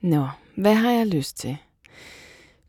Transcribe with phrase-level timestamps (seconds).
[0.00, 1.56] Nå, hvad har jeg lyst til?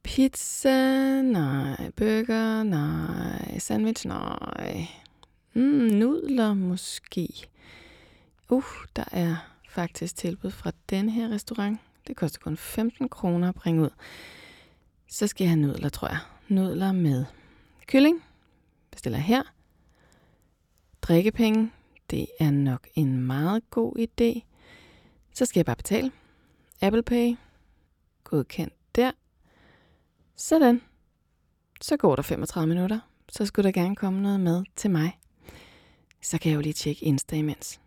[0.03, 1.91] Pizza, nej.
[1.95, 3.59] Burger, nej.
[3.59, 4.87] Sandwich, nej.
[5.53, 7.29] Mm, nudler måske.
[8.49, 8.63] Uh,
[8.95, 9.35] der er
[9.69, 11.79] faktisk tilbud fra den her restaurant.
[12.07, 13.89] Det koster kun 15 kroner at bringe ud.
[15.07, 16.19] Så skal jeg have nudler, tror jeg.
[16.47, 17.25] Nudler med
[17.87, 18.23] kylling.
[18.91, 19.43] Bestiller her.
[21.01, 21.71] Drikkepenge.
[22.09, 24.41] Det er nok en meget god idé.
[25.33, 26.11] Så skal jeg bare betale.
[26.81, 27.35] Apple Pay.
[28.23, 29.11] Godkendt der.
[30.35, 30.81] Sådan.
[31.81, 32.99] Så går der 35 minutter.
[33.29, 35.19] Så skulle der gerne komme noget med til mig.
[36.21, 37.79] Så kan jeg jo lige tjekke Insta imens.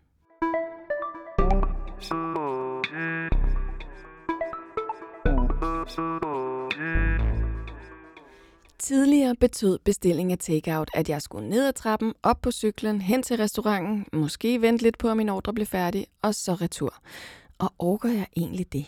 [8.79, 13.23] Tidligere betød bestilling af takeout, at jeg skulle ned ad trappen, op på cyklen, hen
[13.23, 16.95] til restauranten, måske vente lidt på, at min ordre blev færdig, og så retur.
[17.63, 18.85] Og orker jeg egentlig det?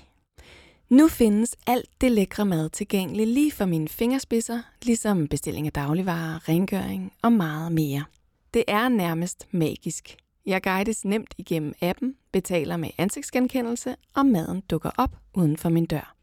[0.90, 6.50] Nu findes alt det lækre mad tilgængeligt lige for mine fingerspidser, ligesom bestilling af dagligvarer,
[6.50, 8.04] rengøring og meget mere.
[8.54, 10.18] Det er nærmest magisk.
[10.46, 15.86] Jeg guides nemt igennem appen, betaler med ansigtsgenkendelse, og maden dukker op uden for min
[15.86, 16.16] dør.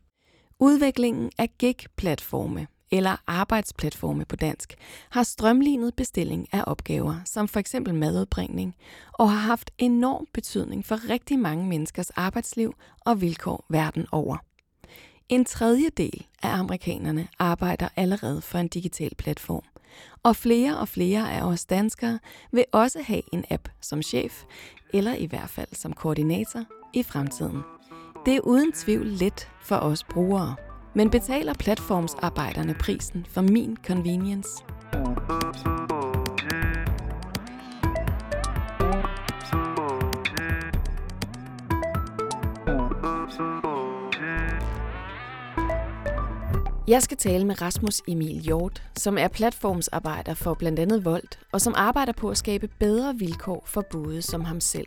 [0.59, 4.75] Udviklingen af gig-platforme, eller arbejdsplatforme på dansk,
[5.11, 8.77] har strømlignet bestilling af opgaver, som for eksempel madudbringning,
[9.13, 14.37] og har haft enorm betydning for rigtig mange menneskers arbejdsliv og vilkår verden over.
[15.29, 19.65] En tredjedel af amerikanerne arbejder allerede for en digital platform.
[20.23, 22.19] Og flere og flere af os danskere
[22.53, 24.45] vil også have en app som chef,
[24.95, 27.63] eller i hvert fald som koordinator i fremtiden.
[28.27, 30.72] Det er uden tvivl let for os brugere.
[30.95, 34.49] Men betaler platformsarbejderne prisen for min convenience?
[46.89, 51.61] Jeg skal tale med Rasmus Emil Hjort, som er platformsarbejder for blandt andet Volt, og
[51.61, 54.87] som arbejder på at skabe bedre vilkår for både som ham selv.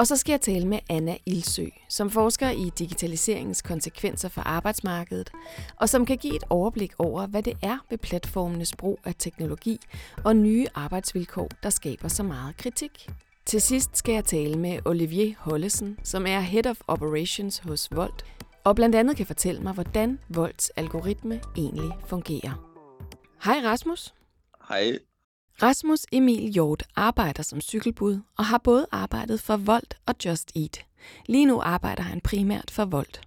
[0.00, 5.30] Og så skal jeg tale med Anna Ilsø, som forsker i digitaliseringens konsekvenser for arbejdsmarkedet,
[5.76, 9.78] og som kan give et overblik over, hvad det er ved platformenes brug af teknologi
[10.24, 13.08] og nye arbejdsvilkår, der skaber så meget kritik.
[13.46, 18.24] Til sidst skal jeg tale med Olivier Hollesen, som er Head of Operations hos Volt,
[18.64, 22.80] og blandt andet kan fortælle mig, hvordan Volts algoritme egentlig fungerer.
[23.44, 24.14] Hej Rasmus.
[24.68, 24.98] Hej.
[25.62, 30.84] Rasmus Emil Hjort arbejder som cykelbud og har både arbejdet for Volt og Just Eat.
[31.26, 33.20] Lige nu arbejder han primært for Volt.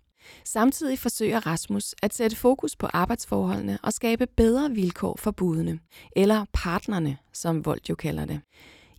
[0.43, 5.79] Samtidig forsøger Rasmus at sætte fokus på arbejdsforholdene og skabe bedre vilkår for budene,
[6.15, 8.41] eller partnerne, som Volt jo kalder det.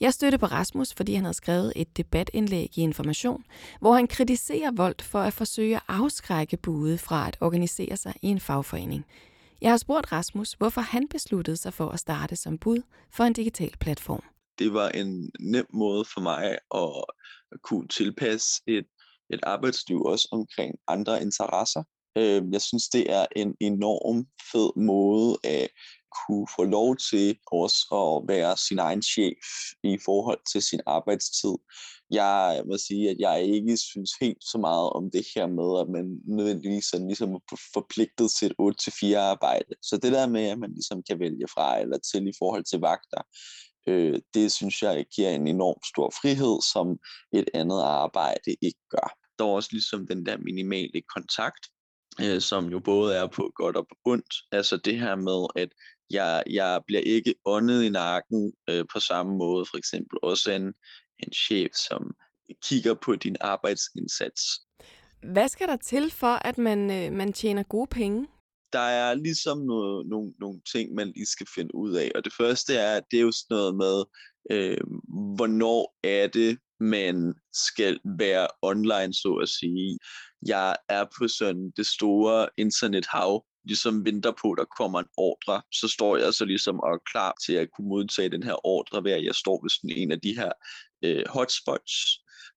[0.00, 3.44] Jeg støtte på Rasmus, fordi han havde skrevet et debatindlæg i Information,
[3.80, 8.28] hvor han kritiserer Volt for at forsøge at afskrække bude fra at organisere sig i
[8.28, 9.04] en fagforening.
[9.60, 12.82] Jeg har spurgt Rasmus, hvorfor han besluttede sig for at starte som bud
[13.12, 14.22] for en digital platform.
[14.58, 17.04] Det var en nem måde for mig at
[17.62, 18.86] kunne tilpasse et,
[19.30, 21.82] et arbejdsliv også omkring andre interesser.
[22.18, 25.68] Øh, jeg synes, det er en enorm fed måde at
[26.26, 29.46] kunne få lov til også at være sin egen chef
[29.82, 31.56] i forhold til sin arbejdstid.
[32.10, 35.88] Jeg må sige, at jeg ikke synes helt så meget om det her med, at
[35.96, 37.40] man nødvendigvis ligesom er ligesom
[37.74, 39.72] forpligtet til et 8-4 arbejde.
[39.82, 42.80] Så det der med, at man ligesom kan vælge fra eller til i forhold til
[42.80, 43.22] vagter,
[43.88, 46.98] øh, det synes jeg giver en enorm stor frihed, som
[47.32, 49.08] et andet arbejde ikke gør.
[49.38, 51.64] Der er også ligesom den der minimale kontakt,
[52.20, 54.34] øh, som jo både er på godt og på ondt.
[54.52, 55.68] Altså det her med, at
[56.10, 60.66] jeg, jeg bliver ikke åndet i nakken øh, på samme måde, for eksempel også en,
[61.18, 62.14] en chef, som
[62.62, 64.42] kigger på din arbejdsindsats.
[65.32, 68.26] Hvad skal der til for, at man, øh, man tjener gode penge?
[68.72, 72.10] Der er ligesom nogle, nogle, nogle ting, man lige skal finde ud af.
[72.14, 74.04] Og det første er, det er jo sådan noget med,
[74.50, 74.78] øh,
[75.36, 79.98] hvornår er det, man skal være online, så at sige.
[80.46, 85.62] Jeg er på sådan det store internethav, ligesom venter på, at der kommer en ordre,
[85.72, 89.04] så står jeg så ligesom og er klar til at kunne modtage den her ordre,
[89.04, 90.52] ved at jeg står ved sådan en af de her
[91.04, 91.92] øh, hotspots.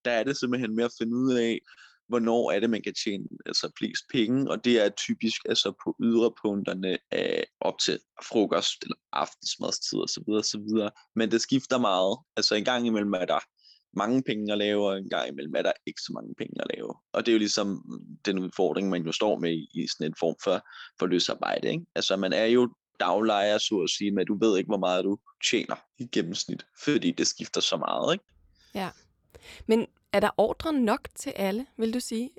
[0.05, 1.59] Der er det simpelthen med at finde ud af,
[2.07, 5.95] hvornår er det, man kan tjene altså flest penge, og det er typisk altså på
[6.03, 10.29] yderpunkterne af op til frokost eller aftensmadstid osv.
[10.29, 10.89] osv.
[11.15, 12.17] Men det skifter meget.
[12.37, 13.39] Altså en gang imellem er der
[13.93, 16.67] mange penge at lave, og en gang imellem er der ikke så mange penge at
[16.75, 16.95] lave.
[17.13, 17.83] Og det er jo ligesom
[18.25, 20.65] den udfordring, man jo står med i sådan en form for,
[20.99, 21.67] for løsarbejde.
[21.71, 21.85] Ikke?
[21.95, 22.69] Altså man er jo
[22.99, 25.17] daglejer, så at sige, men du ved ikke, hvor meget du
[25.49, 28.13] tjener i gennemsnit, fordi det skifter så meget.
[28.13, 28.25] Ikke?
[28.75, 28.89] Ja.
[29.67, 32.29] Men er der ordre nok til alle, vil du sige?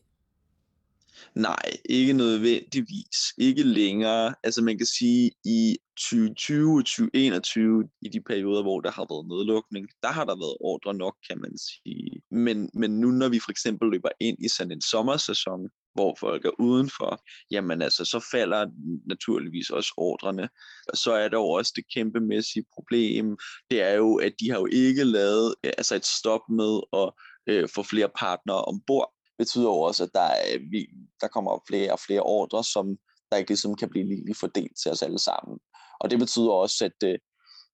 [1.34, 3.34] Nej, ikke nødvendigvis.
[3.38, 4.34] Ikke længere.
[4.42, 9.28] Altså man kan sige, i 2020 og 2021, i de perioder, hvor der har været
[9.28, 12.22] nedlukning, der har der været ordre nok, kan man sige.
[12.30, 16.44] Men, men nu, når vi for eksempel løber ind i sådan en sommersæson, hvor folk
[16.44, 18.66] er udenfor, jamen altså, så falder
[19.06, 20.48] naturligvis også ordrene.
[20.88, 23.36] Og så er der jo også det kæmpemæssige problem,
[23.70, 27.08] det er jo, at de har jo ikke lavet altså et stop med at
[27.46, 30.80] øh, få flere partnere ombord betyder jo også, at der, er, vi,
[31.20, 32.96] der kommer flere og flere ordre, som
[33.30, 35.58] der ikke ligesom kan blive lige fordelt til os alle sammen.
[36.00, 37.18] Og det betyder også, at øh,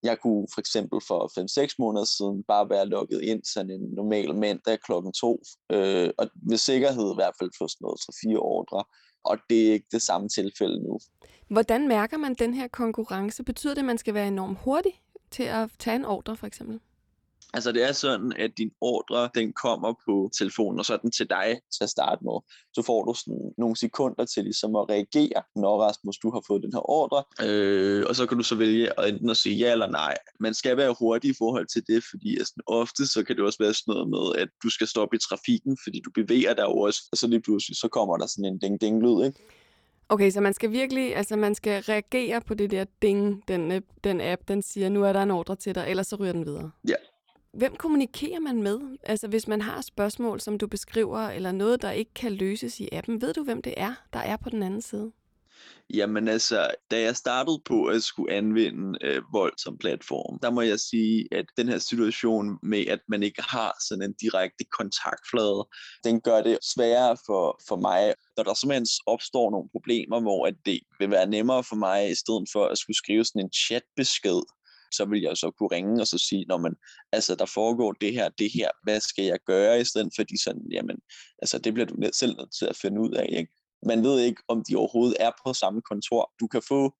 [0.03, 1.21] jeg kunne for eksempel for
[1.69, 5.43] 5-6 måneder siden bare være logget ind sådan en normal mandag klokken 2,
[5.73, 7.99] øh, og med sikkerhed i hvert fald få sådan noget
[8.37, 8.85] 3-4 ordre,
[9.25, 10.99] og det er ikke det samme tilfælde nu.
[11.49, 13.44] Hvordan mærker man den her konkurrence?
[13.44, 14.93] Betyder det, at man skal være enormt hurtig
[15.31, 16.81] til at tage en ordre, for eksempel?
[17.55, 21.11] Altså det er sådan, at din ordre, den kommer på telefonen, og så er den
[21.11, 22.39] til dig til at starte med.
[22.75, 26.62] Så får du sådan nogle sekunder til ligesom at reagere, når Rasmus, du har fået
[26.62, 27.21] den her ordre.
[27.47, 30.15] Øh, og så kan du så vælge at enten at sige ja eller nej.
[30.41, 33.59] Man skal være hurtig i forhold til det, fordi altså, ofte så kan det også
[33.62, 37.01] være sådan noget med, at du skal stoppe i trafikken, fordi du bevæger dig også,
[37.12, 39.39] og så lige pludselig så kommer der sådan en ding-ding-lyd, ikke?
[40.09, 44.21] Okay, så man skal virkelig, altså man skal reagere på det der ding, den, den
[44.21, 46.71] app, den siger, nu er der en ordre til dig, ellers så ryger den videre.
[46.89, 46.95] Ja,
[47.55, 48.81] Hvem kommunikerer man med?
[49.03, 52.89] Altså hvis man har spørgsmål, som du beskriver, eller noget, der ikke kan løses i
[52.93, 55.12] appen, ved du, hvem det er, der er på den anden side?
[55.95, 60.61] Jamen altså, da jeg startede på at skulle anvende øh, vold som platform, der må
[60.61, 65.69] jeg sige, at den her situation med, at man ikke har sådan en direkte kontaktflade,
[66.05, 70.55] den gør det sværere for, for mig, når der simpelthen opstår nogle problemer, hvor at
[70.67, 74.43] det vil være nemmere for mig, i stedet for at skulle skrive sådan en chatbesked,
[74.92, 76.75] så vil jeg så kunne ringe og så sige, når man,
[77.12, 80.42] altså der foregår det her, det her, hvad skal jeg gøre, i stedet for de
[80.44, 80.96] sådan, jamen,
[81.42, 83.52] altså det bliver du selv nødt til at finde ud af, ikke?
[83.86, 86.32] Man ved ikke, om de overhovedet er på samme kontor.
[86.40, 86.94] Du kan få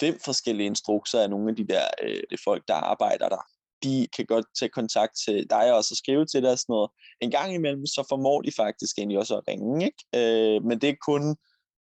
[0.00, 3.42] fem forskellige instrukser af nogle af de der øh, det folk, der arbejder der.
[3.82, 6.90] De kan godt tage kontakt til dig og så skrive til dig og sådan noget.
[7.20, 10.02] En gang imellem, så formår de faktisk egentlig også at ringe, ikke?
[10.14, 11.36] Øh, men det er kun,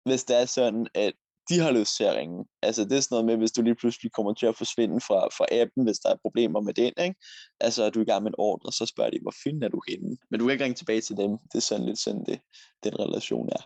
[0.05, 1.13] hvis det er sådan, at
[1.49, 2.45] de har lyst til at ringe.
[2.61, 5.19] Altså det er sådan noget med, hvis du lige pludselig kommer til at forsvinde fra,
[5.37, 7.15] fra appen, hvis der er problemer med den, ikke?
[7.59, 9.81] Altså du er i gang med en ordre, så spørger de, hvor fanden er du
[9.87, 10.17] henne?
[10.29, 11.31] Men du kan ikke ringe tilbage til dem.
[11.51, 12.39] Det er sådan lidt sådan, det,
[12.83, 13.63] den relation er.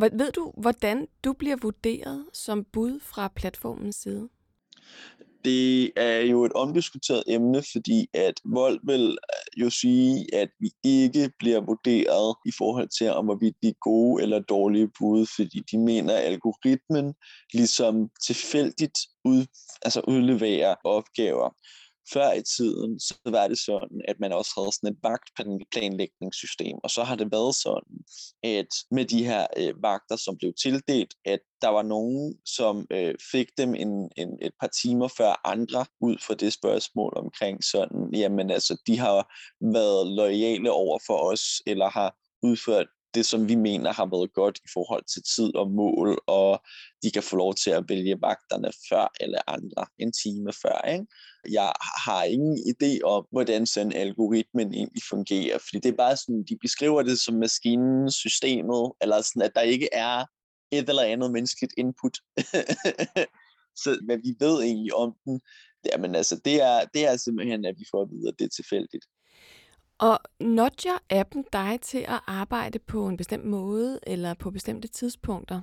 [0.00, 4.28] Ved du, hvordan du bliver vurderet som bud fra platformens side?
[5.46, 10.70] Det er jo et omdiskuteret emne, fordi at vold vil øh, jo sige, at vi
[10.84, 15.58] ikke bliver vurderet i forhold til, om hvorvidt vi er gode eller dårlige bud, fordi
[15.70, 17.14] de mener, at algoritmen
[17.52, 19.46] ligesom tilfældigt ud,
[19.82, 21.50] altså udleverer opgaver.
[22.12, 26.90] Før i tiden, så var det sådan, at man også havde sådan et vagtplanlægningssystem, og
[26.90, 27.96] så har det været sådan,
[28.42, 33.14] at med de her øh, vagter, som blev tildelt, at der var nogen, som øh,
[33.32, 38.10] fik dem en, en, et par timer før andre ud fra det spørgsmål omkring sådan,
[38.14, 39.34] jamen altså, de har
[39.72, 42.86] været lojale over for os, eller har udført
[43.16, 46.62] det, som vi mener har været godt i forhold til tid og mål, og
[47.02, 50.78] de kan få lov til at vælge vagterne før eller andre en time før.
[50.92, 51.06] Ikke?
[51.58, 51.72] Jeg
[52.04, 56.56] har ingen idé om, hvordan sådan algoritmen egentlig fungerer, fordi det er bare sådan, de
[56.62, 60.24] beskriver det som maskinen, systemet, eller sådan, at der ikke er
[60.70, 62.18] et eller andet menneskeligt input.
[63.82, 65.40] så hvad vi ved egentlig om den,
[65.92, 68.56] jamen altså, det er, det er simpelthen, at vi får at vide, at det er
[68.56, 69.04] tilfældigt.
[69.98, 75.60] Og nudger appen dig til at arbejde på en bestemt måde eller på bestemte tidspunkter?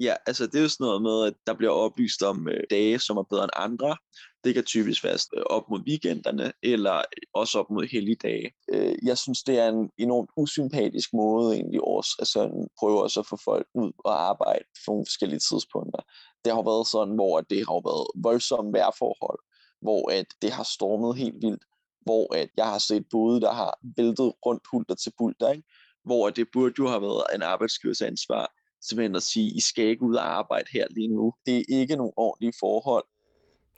[0.00, 2.98] Ja, altså det er jo sådan noget med, at der bliver oplyst om øh, dage,
[2.98, 3.96] som er bedre end andre.
[4.44, 8.50] Det kan typisk være øh, op mod weekenderne, eller øh, også op mod helligdage.
[8.72, 13.20] Øh, jeg synes, det er en enormt usympatisk måde egentlig også, at sådan prøve også
[13.20, 16.00] at få folk ud og arbejde på nogle forskellige tidspunkter.
[16.44, 19.40] Det har været sådan, hvor det har været voldsomme vejrforhold,
[19.80, 21.64] hvor at det har stormet helt vildt,
[22.06, 25.68] hvor at jeg har set både, der har væltet rundt hulter til bulter, ikke?
[26.04, 30.02] hvor det burde jo have været en arbejdsgivers ansvar, simpelthen at sige, I skal ikke
[30.02, 31.32] ud og arbejde her lige nu.
[31.46, 33.04] Det er ikke nogen ordentlige forhold.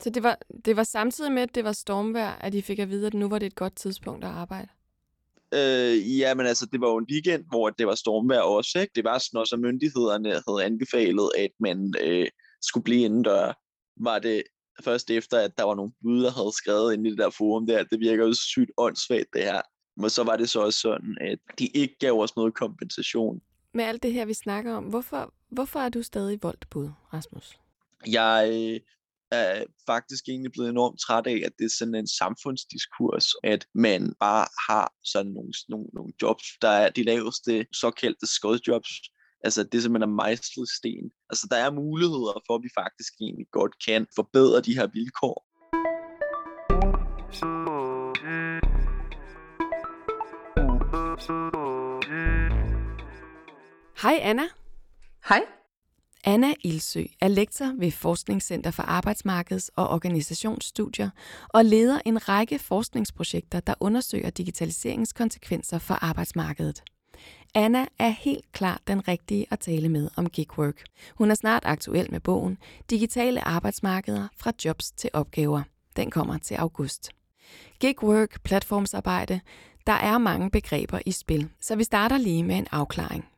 [0.00, 2.90] Så det var, det var samtidig med, at det var stormvejr, at I fik at
[2.90, 4.68] vide, at nu var det et godt tidspunkt at arbejde?
[5.54, 8.80] Øh, ja, men altså, det var jo en weekend, hvor det var stormvejr også.
[8.80, 8.92] Ikke?
[8.94, 12.26] Det var sådan også, at myndighederne havde anbefalet, at man øh,
[12.62, 13.52] skulle blive indendør.
[13.96, 14.42] Var det
[14.84, 17.66] først efter, at der var nogle bud, der havde skrevet ind i det der forum
[17.66, 19.60] der, det virker jo sygt åndssvagt det her.
[19.96, 23.40] Men så var det så også sådan, at de ikke gav os noget kompensation.
[23.74, 27.58] Med alt det her, vi snakker om, hvorfor, hvorfor er du stadig voldbud, Rasmus?
[28.06, 28.80] Jeg øh,
[29.30, 34.14] er faktisk egentlig blevet enormt træt af, at det er sådan en samfundsdiskurs, at man
[34.20, 38.90] bare har sådan nogle, nogle, nogle jobs, der er de laveste såkaldte skodjobs,
[39.44, 41.10] Altså det simpelthen er mejslet i sten.
[41.30, 45.36] Altså der er muligheder for, at vi faktisk egentlig godt kan forbedre de her vilkår.
[54.02, 54.42] Hej Anna.
[55.28, 55.42] Hej.
[56.24, 61.10] Anna Ilsø er lektor ved Forskningscenter for Arbejdsmarkeds- og Organisationsstudier
[61.48, 66.82] og leder en række forskningsprojekter, der undersøger digitaliseringskonsekvenser for arbejdsmarkedet.
[67.54, 70.82] Anna er helt klart den rigtige at tale med om gigwork.
[71.14, 72.58] Hun er snart aktuel med bogen
[72.90, 75.62] Digitale arbejdsmarkeder fra jobs til opgaver.
[75.96, 77.10] Den kommer til august.
[77.80, 79.40] Gigwork, platformsarbejde,
[79.86, 83.28] der er mange begreber i spil, så vi starter lige med en afklaring.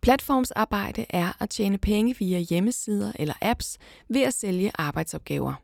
[0.00, 3.78] Platformsarbejde er at tjene penge via hjemmesider eller apps
[4.08, 5.54] ved at sælge arbejdsopgaver.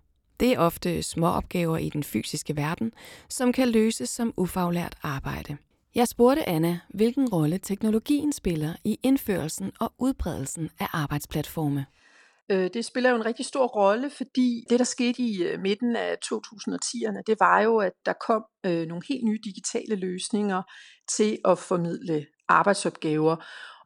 [0.41, 2.93] Det er ofte små opgaver i den fysiske verden,
[3.29, 5.57] som kan løses som ufaglært arbejde.
[5.99, 11.87] Jeg spurgte Anna, hvilken rolle teknologien spiller i indførelsen og udbredelsen af arbejdsplatforme.
[12.51, 15.97] Øh, det spiller jo en rigtig stor rolle, fordi det, der skete i øh, midten
[15.97, 20.63] af 2010'erne, det var jo, at der kom øh, nogle helt nye digitale løsninger
[21.17, 23.37] til at formidle arbejdsopgaver.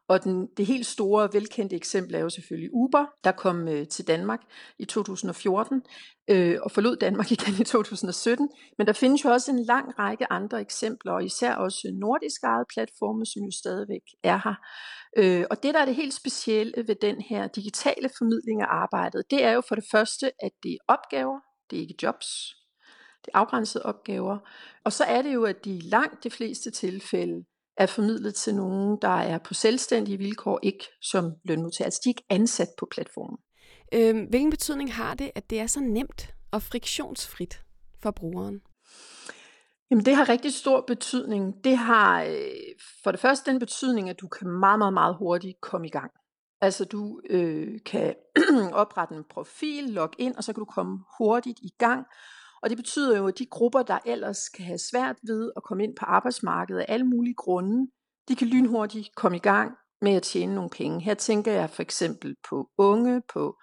[0.07, 4.07] Og den, det helt store, velkendte eksempel er jo selvfølgelig Uber, der kom øh, til
[4.07, 4.41] Danmark
[4.79, 5.81] i 2014
[6.29, 8.49] øh, og forlod Danmark igen i 2017.
[8.77, 12.67] Men der findes jo også en lang række andre eksempler, og især også nordisk eget
[12.73, 14.55] platforme, som jo stadigvæk er her.
[15.17, 19.23] Øh, og det, der er det helt specielle ved den her digitale formidling af arbejdet,
[19.31, 22.27] det er jo for det første, at det er opgaver, det er ikke jobs.
[23.25, 24.37] Det er afgrænsede opgaver.
[24.83, 27.45] Og så er det jo, at de i langt de fleste tilfælde
[27.77, 31.85] er formidlet til nogen, der er på selvstændige vilkår, ikke som lønmodtager.
[31.85, 33.37] Altså de er ikke ansat på platformen.
[33.93, 37.61] Øhm, hvilken betydning har det, at det er så nemt og friktionsfrit
[38.01, 38.61] for brugeren?
[39.91, 41.63] Jamen det har rigtig stor betydning.
[41.63, 42.35] Det har øh,
[43.03, 46.11] for det første den betydning, at du kan meget, meget, meget hurtigt komme i gang.
[46.61, 48.15] Altså du øh, kan
[48.73, 52.05] oprette en profil, logge ind, og så kan du komme hurtigt i gang.
[52.63, 55.83] Og det betyder jo, at de grupper, der ellers kan have svært ved at komme
[55.83, 57.91] ind på arbejdsmarkedet af alle mulige grunde,
[58.27, 61.01] de kan lynhurtigt komme i gang med at tjene nogle penge.
[61.01, 63.55] Her tænker jeg for eksempel på unge, på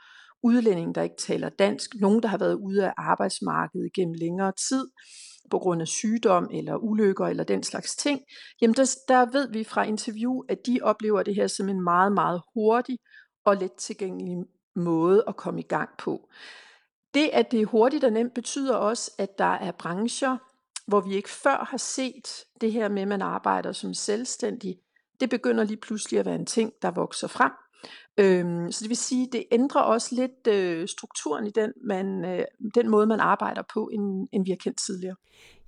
[0.42, 4.86] udlændinge, der ikke taler dansk, nogen, der har været ude af arbejdsmarkedet gennem længere tid,
[5.50, 8.20] på grund af sygdom eller ulykker eller den slags ting,
[8.62, 12.12] jamen der, der ved vi fra interview, at de oplever det her som en meget,
[12.12, 12.98] meget hurtig
[13.44, 14.36] og let tilgængelig
[14.76, 16.28] måde at komme i gang på.
[17.14, 20.36] Det, at det er hurtigt og nemt, betyder også, at der er brancher,
[20.86, 24.78] hvor vi ikke før har set det her med, at man arbejder som selvstændig.
[25.20, 27.50] Det begynder lige pludselig at være en ting, der vokser frem.
[28.18, 32.44] Øhm, så det vil sige, det ændrer også lidt øh, strukturen i den, man, øh,
[32.74, 35.16] den måde, man arbejder på, end, end vi har kendt tidligere.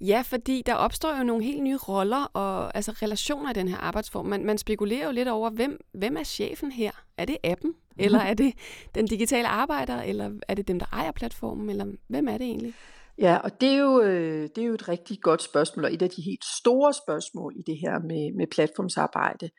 [0.01, 3.77] Ja, fordi der opstår jo nogle helt nye roller og altså relationer i den her
[3.77, 4.27] arbejdsform.
[4.27, 6.91] Man, man spekulerer jo lidt over, hvem, hvem er chefen her?
[7.17, 7.75] Er det appen?
[7.99, 8.55] Eller er det
[8.95, 10.03] den digitale arbejder?
[10.03, 11.71] Eller er det dem, der ejer platformen?
[11.71, 12.75] Eller hvem er det egentlig?
[13.19, 16.03] Ja, og det er, jo, øh, det er jo et rigtig godt spørgsmål, og et
[16.03, 19.51] af de helt store spørgsmål i det her med, med platformsarbejde.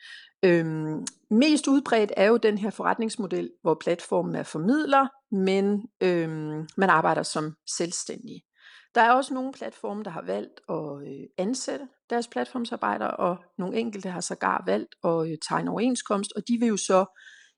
[0.44, 6.90] Øhm, mest udbredt er jo den her forretningsmodel, hvor platformen er formidler, men øhm, man
[6.90, 8.44] arbejder som selvstændig.
[8.96, 13.78] Der er også nogle platforme, der har valgt at øh, ansætte deres platformsarbejdere, og nogle
[13.78, 17.06] enkelte har sågar valgt at øh, tegne overenskomst, og de vil jo så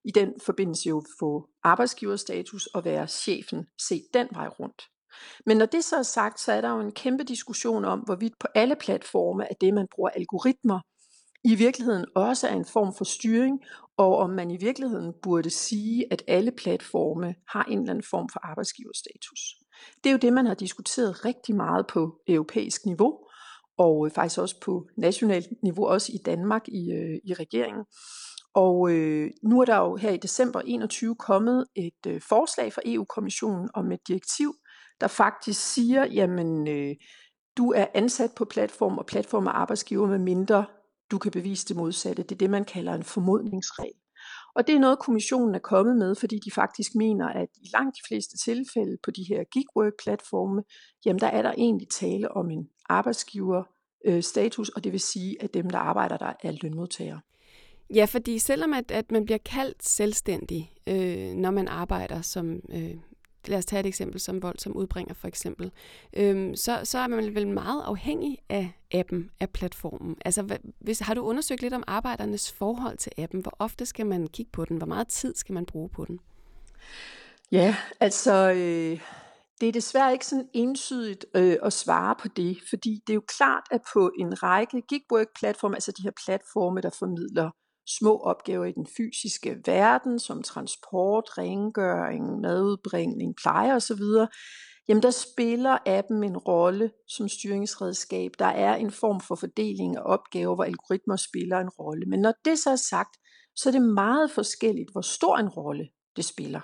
[0.05, 4.81] i den forbindelse jo få arbejdsgiverstatus og være chefen set den vej rundt.
[5.45, 8.33] Men når det så er sagt, så er der jo en kæmpe diskussion om, hvorvidt
[8.39, 10.79] på alle platforme, at det, man bruger algoritmer,
[11.43, 13.59] i virkeligheden også er en form for styring,
[13.97, 18.29] og om man i virkeligheden burde sige, at alle platforme har en eller anden form
[18.33, 19.39] for arbejdsgiverstatus.
[20.03, 23.19] Det er jo det, man har diskuteret rigtig meget på europæisk niveau,
[23.77, 27.85] og øh, faktisk også på nationalt niveau, også i Danmark i, øh, i regeringen.
[28.55, 32.81] Og øh, nu er der jo her i december 21 kommet et øh, forslag fra
[32.85, 34.55] EU-kommissionen om et direktiv,
[35.01, 36.95] der faktisk siger, jamen øh,
[37.57, 40.65] du er ansat på platform, og platform er arbejdsgiver med mindre
[41.12, 42.24] du kan bevise det modsatte.
[42.24, 44.00] Det er det, man kalder en formodningsregel.
[44.55, 47.95] Og det er noget, kommissionen er kommet med, fordi de faktisk mener, at i langt
[47.95, 50.63] de fleste tilfælde på de her gigwork-platforme,
[51.05, 53.63] jamen der er der egentlig tale om en arbejdsgiver
[54.05, 57.21] øh, status, og det vil sige, at dem, der arbejder der, er lønmodtagere.
[57.94, 62.96] Ja, fordi selvom at, at man bliver kaldt selvstændig, øh, når man arbejder som øh,
[63.48, 65.72] lad os tage et eksempel som vold som udbringer for eksempel,
[66.13, 70.18] øh, så, så er man vel meget afhængig af appen, af platformen.
[70.25, 73.42] Altså, hvad, hvis, har du undersøgt lidt om arbejdernes forhold til appen?
[73.42, 74.77] Hvor ofte skal man kigge på den?
[74.77, 76.20] Hvor meget tid skal man bruge på den?
[77.51, 79.01] Ja, altså, øh,
[79.62, 83.24] det er desværre ikke sådan ensydigt øh, at svare på det, fordi det er jo
[83.38, 87.51] klart, at på en række gigwork-platforme, altså de her platforme, der formidler
[87.88, 94.01] små opgaver i den fysiske verden, som transport, rengøring, madudbringning, pleje osv.,
[94.88, 98.32] jamen der spiller appen en rolle som styringsredskab.
[98.39, 102.06] Der er en form for fordeling af opgaver, hvor algoritmer spiller en rolle.
[102.06, 103.18] Men når det så er sagt,
[103.56, 106.62] så er det meget forskelligt, hvor stor en rolle det spiller.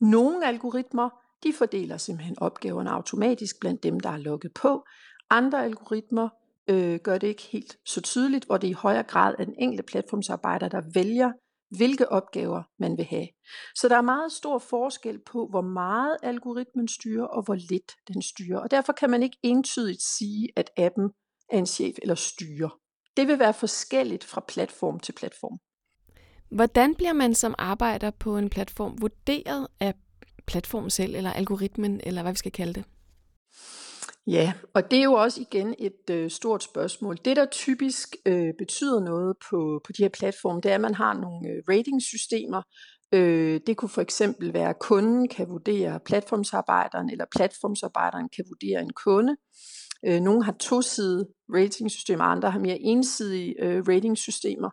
[0.00, 1.08] Nogle algoritmer,
[1.42, 4.84] de fordeler simpelthen opgaverne automatisk blandt dem, der er logget på.
[5.30, 6.28] Andre algoritmer
[6.70, 9.82] øh, gør det ikke helt så tydeligt, hvor det i højere grad er den enkelte
[9.82, 11.32] platformsarbejder, der vælger,
[11.76, 13.28] hvilke opgaver man vil have.
[13.74, 18.22] Så der er meget stor forskel på, hvor meget algoritmen styrer, og hvor lidt den
[18.22, 18.58] styrer.
[18.58, 21.10] Og derfor kan man ikke entydigt sige, at appen
[21.50, 22.78] er en chef eller styrer.
[23.16, 25.58] Det vil være forskelligt fra platform til platform.
[26.48, 29.94] Hvordan bliver man som arbejder på en platform vurderet af
[30.46, 32.84] platformen selv, eller algoritmen, eller hvad vi skal kalde det?
[34.26, 37.18] Ja, og det er jo også igen et øh, stort spørgsmål.
[37.24, 40.94] Det, der typisk øh, betyder noget på, på de her platforme, det er, at man
[40.94, 42.62] har nogle øh, ratingsystemer.
[43.12, 48.82] Øh, det kunne for eksempel være, at kunden kan vurdere platformsarbejderen, eller platformsarbejderen kan vurdere
[48.82, 49.36] en kunde.
[50.06, 54.70] Øh, nogle har tosidige ratingsystemer, andre har mere ensidige øh, ratingsystemer.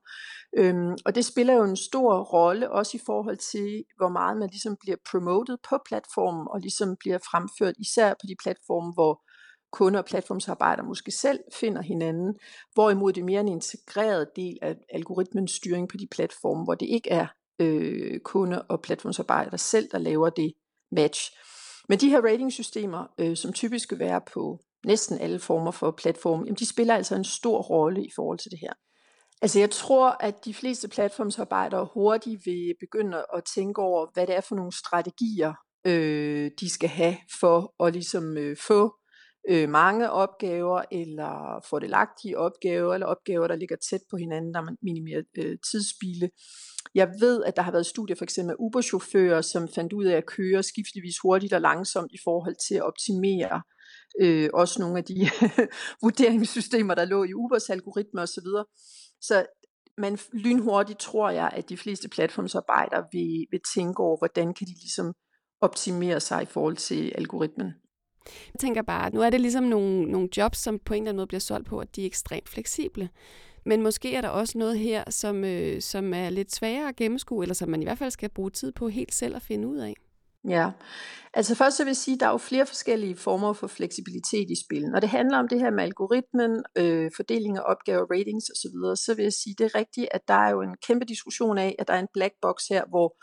[0.57, 4.49] Øhm, og det spiller jo en stor rolle også i forhold til, hvor meget man
[4.49, 9.21] ligesom bliver promotet på platformen, og ligesom bliver fremført især på de platforme, hvor
[9.71, 12.35] kunder og platformsarbejdere måske selv finder hinanden,
[12.73, 16.85] hvorimod det er mere en integreret del af algoritmens styring på de platforme, hvor det
[16.85, 17.27] ikke er
[17.59, 20.53] øh, kunde og platformsarbejdere selv, der laver det
[20.91, 21.31] match.
[21.89, 26.43] Men de her ratingsystemer, øh, som typisk vil være på næsten alle former for platforme,
[26.43, 28.73] jamen de spiller altså en stor rolle i forhold til det her.
[29.41, 34.35] Altså jeg tror, at de fleste platformsarbejdere hurtigt vil begynde at tænke over, hvad det
[34.35, 35.53] er for nogle strategier,
[35.85, 38.95] øh, de skal have for at ligesom øh, få
[39.49, 44.77] øh, mange opgaver, eller fordelagtige opgaver, eller opgaver, der ligger tæt på hinanden, der man
[44.81, 46.29] minimerer øh, tidsspilde.
[46.95, 50.17] Jeg ved, at der har været studier for eksempel af Uber-chauffører, som fandt ud af
[50.17, 53.61] at køre skiftevis hurtigt og langsomt i forhold til at optimere
[54.21, 55.29] øh, også nogle af de
[56.03, 58.47] vurderingssystemer, der lå i Ubers algoritmer osv.
[59.21, 59.45] Så
[59.97, 64.73] man lynhurtigt tror jeg, at de fleste platformsarbejdere vil, vil tænke over, hvordan kan de
[64.81, 65.13] ligesom
[65.61, 67.73] optimere sig i forhold til algoritmen.
[68.25, 71.09] Jeg tænker bare, at nu er det ligesom nogle, nogle jobs, som på en eller
[71.09, 73.09] anden måde bliver solgt på, at de er ekstremt fleksible.
[73.65, 77.43] Men måske er der også noget her, som, øh, som er lidt sværere at gennemskue,
[77.43, 79.77] eller som man i hvert fald skal bruge tid på helt selv at finde ud
[79.77, 79.95] af.
[80.49, 80.71] Ja,
[81.33, 84.49] altså først så vil jeg sige, at der er jo flere forskellige former for fleksibilitet
[84.49, 84.89] i spil.
[84.89, 89.13] Når det handler om det her med algoritmen, øh, fordeling af opgaver, ratings osv., så
[89.15, 91.75] vil jeg sige, at det er rigtigt, at der er jo en kæmpe diskussion af,
[91.79, 93.15] at der er en black box her, hvor,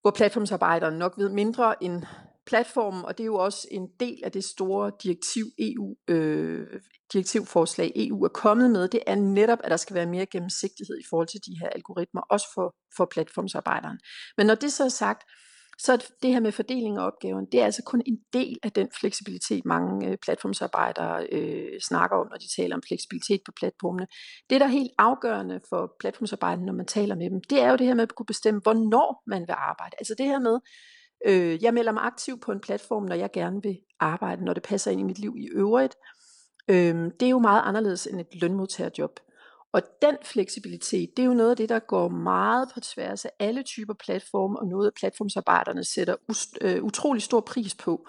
[0.00, 2.02] hvor platformsarbejderen nok ved mindre end
[2.46, 6.66] platformen, og det er jo også en del af det store direktiv EU, øh,
[7.12, 11.06] direktivforslag EU er kommet med, det er netop, at der skal være mere gennemsigtighed i
[11.10, 13.98] forhold til de her algoritmer, også for, for platformsarbejderen.
[14.36, 15.22] Men når det så er sagt,
[15.78, 18.88] så det her med fordeling af opgaven, det er altså kun en del af den
[19.00, 24.06] fleksibilitet, mange øh, platformsarbejdere øh, snakker om, når de taler om fleksibilitet på platformene.
[24.50, 27.76] Det, der er helt afgørende for platformsarbejderne, når man taler med dem, det er jo
[27.76, 29.96] det her med at kunne bestemme, hvornår man vil arbejde.
[29.98, 30.58] Altså det her med,
[31.26, 34.62] øh, jeg melder mig aktiv på en platform, når jeg gerne vil arbejde, når det
[34.62, 35.94] passer ind i mit liv i øvrigt.
[36.68, 39.20] Øh, det er jo meget anderledes end et lønmodtagerjob.
[39.72, 43.30] Og den fleksibilitet, det er jo noget af det, der går meget på tværs af
[43.38, 46.16] alle typer platforme, og noget af platformsarbejderne sætter
[46.60, 48.06] øh, utrolig stor pris på.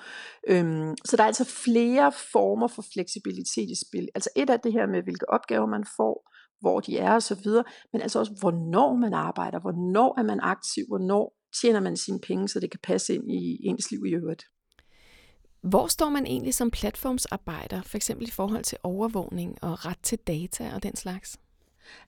[0.48, 4.10] Øhm, så der er altså flere former for fleksibilitet i spil.
[4.16, 6.30] Altså et af det her med, hvilke opgaver man får,
[6.62, 7.48] hvor de er osv.,
[7.94, 12.48] men altså også, hvornår man arbejder, hvornår er man aktiv, hvornår tjener man sine penge,
[12.50, 14.44] så det kan passe ind i ens liv i øvrigt.
[15.62, 20.18] Hvor står man egentlig som platformsarbejder, for eksempel i forhold til overvågning og ret til
[20.18, 21.40] data og den slags?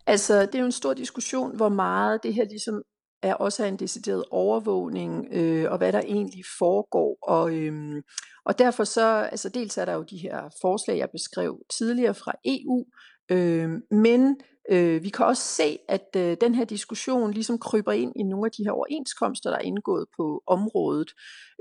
[0.05, 2.83] Altså, det er jo en stor diskussion, hvor meget det her ligesom
[3.21, 7.17] er også er en decideret overvågning, øh, og hvad der egentlig foregår.
[7.21, 8.01] Og, øhm,
[8.45, 12.33] og derfor så, altså dels er der jo de her forslag, jeg beskrev tidligere fra
[12.45, 12.85] EU,
[13.31, 14.37] øh, men
[14.71, 18.45] øh, vi kan også se, at øh, den her diskussion ligesom kryber ind i nogle
[18.45, 21.11] af de her overenskomster, der er indgået på området.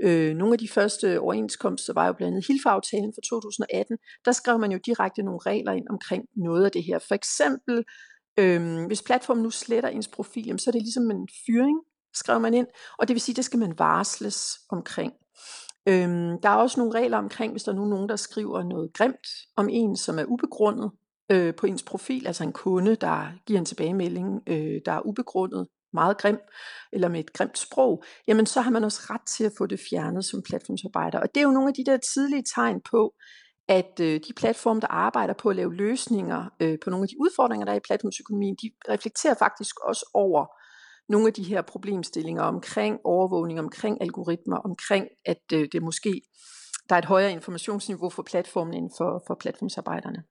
[0.02, 3.98] Øh, nogle af de første overenskomster var jo blandt andet HILF-aftalen fra 2018.
[4.24, 6.98] Der skrev man jo direkte nogle regler ind omkring noget af det her.
[6.98, 7.84] For eksempel
[8.38, 11.78] øh, hvis platformen nu sletter ens profil, så er det ligesom en fyring,
[12.14, 12.66] skrev man ind,
[12.98, 15.12] og det vil sige, det skal man varsles omkring.
[15.88, 19.26] Øhm, der er også nogle regler omkring, hvis der er nogen, der skriver noget grimt
[19.56, 20.90] om en, som er ubegrundet
[21.30, 25.66] øh, på ens profil, altså en kunde, der giver en tilbagemelding, øh, der er ubegrundet,
[25.92, 26.38] meget grim,
[26.92, 29.80] eller med et grimt sprog, jamen så har man også ret til at få det
[29.90, 31.20] fjernet som platformsarbejder.
[31.20, 33.14] Og det er jo nogle af de der tidlige tegn på,
[33.68, 37.20] at øh, de platforme, der arbejder på at lave løsninger øh, på nogle af de
[37.20, 40.46] udfordringer, der er i platformsøkonomien, de reflekterer faktisk også over
[41.08, 46.22] nogle af de her problemstillinger omkring overvågning, omkring algoritmer, omkring at øh, det måske
[46.88, 50.22] der er et højere informationsniveau for platformen end for, for platformsarbejderne.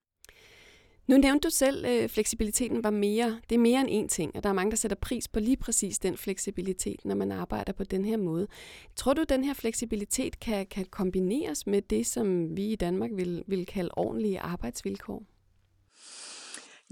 [1.07, 4.43] Nu nævnte du selv, at fleksibiliteten var mere, det er mere end én ting, og
[4.43, 7.83] der er mange, der sætter pris på lige præcis den fleksibilitet, når man arbejder på
[7.83, 8.47] den her måde.
[8.95, 13.09] Tror du, at den her fleksibilitet kan, kan kombineres med det, som vi i Danmark
[13.13, 15.23] vil, vil kalde ordentlige arbejdsvilkår?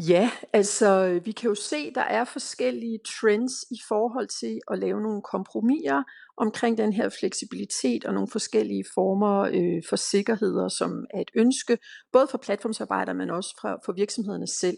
[0.07, 4.79] Ja, altså øh, vi kan jo se, der er forskellige trends i forhold til at
[4.79, 6.03] lave nogle kompromiser
[6.37, 11.77] omkring den her fleksibilitet og nogle forskellige former øh, for sikkerheder, som er et ønske,
[12.11, 14.77] både for platformsarbejdere, men også fra, for virksomhederne selv.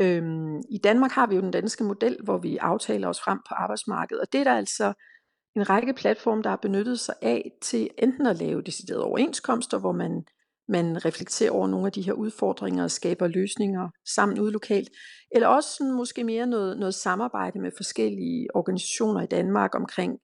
[0.00, 3.54] Øhm, I Danmark har vi jo den danske model, hvor vi aftaler os frem på
[3.54, 4.92] arbejdsmarkedet, og det er der altså
[5.56, 9.92] en række platforme, der har benyttet sig af til enten at lave deciderede overenskomster, hvor
[9.92, 10.24] man
[10.68, 14.88] man reflekterer over nogle af de her udfordringer og skaber løsninger sammen ude lokalt.
[15.30, 20.18] Eller også sådan måske mere noget, noget samarbejde med forskellige organisationer i Danmark omkring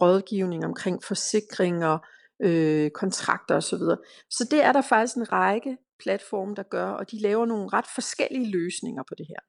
[0.00, 1.98] rådgivning, omkring forsikringer,
[2.42, 3.84] øh, kontrakter osv.
[4.30, 7.86] Så det er der faktisk en række platforme, der gør, og de laver nogle ret
[7.94, 9.42] forskellige løsninger på det her.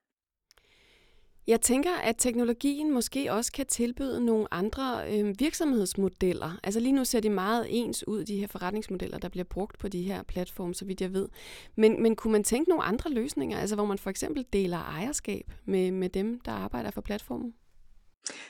[1.48, 6.60] Jeg tænker, at teknologien måske også kan tilbyde nogle andre øh, virksomhedsmodeller.
[6.64, 9.88] Altså lige nu ser det meget ens ud, de her forretningsmodeller, der bliver brugt på
[9.88, 11.30] de her platforme, så vidt jeg ved.
[11.76, 15.52] Men, men kunne man tænke nogle andre løsninger, altså hvor man for eksempel deler ejerskab
[15.66, 17.54] med, med dem, der arbejder for platformen?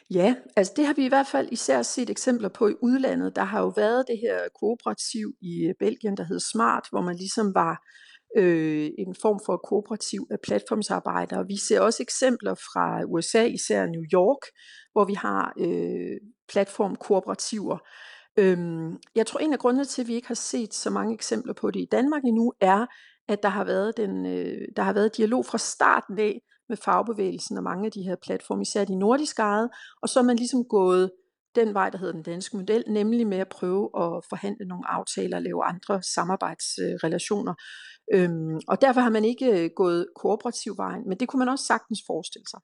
[0.10, 3.36] Ja, altså det har vi i hvert fald især set eksempler på i udlandet.
[3.36, 7.56] Der har jo været det her kooperativ i Belgien, der hed Smart, hvor man ligesom
[7.56, 7.84] var
[8.38, 11.48] øh, en form for kooperativ af platformsarbejdere.
[11.48, 14.42] Vi ser også eksempler fra USA, især New York,
[14.92, 16.18] hvor vi har øh,
[16.52, 17.78] platformkooperativer.
[18.40, 21.54] Øhm, jeg tror en af grundene til, at vi ikke har set så mange eksempler
[21.54, 22.86] på det i Danmark endnu, er,
[23.28, 27.58] at der har været, den, øh, der har været dialog fra starten af med fagbevægelsen
[27.58, 29.70] og mange af de her platforme, især de nordiske eget,
[30.02, 31.12] og så er man ligesom gået
[31.56, 35.38] den vej, der hedder den danske model, nemlig med at prøve at forhandle nogle aftaler
[35.38, 37.54] og lave andre samarbejdsrelationer.
[38.14, 41.66] Øhm, og derfor har man ikke øh, gået kooperativ vejen, men det kunne man også
[41.66, 42.60] sagtens forestille sig.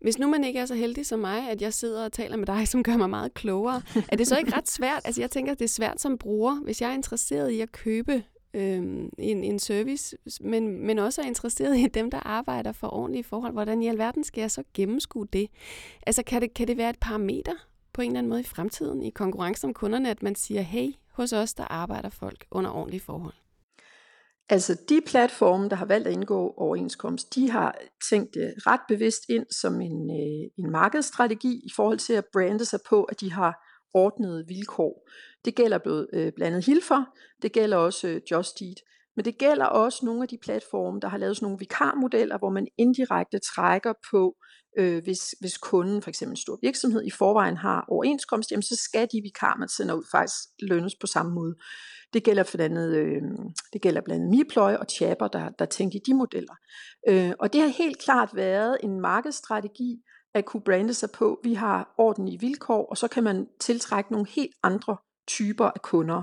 [0.00, 2.46] Hvis nu man ikke er så heldig som mig, at jeg sidder og taler med
[2.46, 5.02] dig, som gør mig meget klogere, er det så ikke ret svært?
[5.04, 7.72] Altså jeg tænker, at det er svært som bruger, hvis jeg er interesseret i at
[7.72, 8.22] købe
[8.54, 13.24] øhm, en, en service, men, men også er interesseret i dem, der arbejder for ordentlige
[13.24, 13.52] forhold.
[13.52, 15.48] Hvordan i alverden skal jeg så gennemskue det?
[16.06, 17.54] Altså kan det, kan det være et parameter
[17.92, 20.92] på en eller anden måde i fremtiden i konkurrence om kunderne, at man siger, hey,
[21.12, 23.34] hos os der arbejder folk under ordentlige forhold?
[24.52, 27.78] Altså de platforme, der har valgt at indgå overenskomst, de har
[28.10, 32.64] tænkt det ret bevidst ind som en, øh, en markedsstrategi i forhold til at brande
[32.64, 33.54] sig på, at de har
[33.94, 35.08] ordnede vilkår.
[35.44, 37.04] Det gælder både øh, blandet Hilfer,
[37.42, 38.80] det gælder også øh, Just Eat,
[39.16, 42.50] men det gælder også nogle af de platforme, der har lavet sådan nogle vikarmodeller, hvor
[42.50, 47.10] man indirekte trækker på, øh, Øh, hvis, hvis kunden, for eksempel en stor virksomhed, i
[47.10, 51.32] forvejen har overenskomst, jamen så skal de vikarer, man sender ud, faktisk lønnes på samme
[51.32, 51.54] måde.
[52.12, 53.22] Det gælder for andet, øh,
[53.72, 56.54] det gælder blandt andet Mipløje og Chapper, der, der tænkte i de modeller.
[57.08, 60.02] Øh, og det har helt klart været en markedsstrategi
[60.34, 61.40] at kunne brande sig på.
[61.44, 64.96] Vi har ordentlige vilkår, og så kan man tiltrække nogle helt andre
[65.28, 66.22] typer af kunder.